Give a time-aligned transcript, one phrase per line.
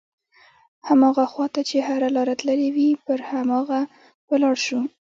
[0.87, 3.81] هماغه خواته چې هره لاره تللې وي پر هماغه
[4.27, 4.79] به لاړ شو.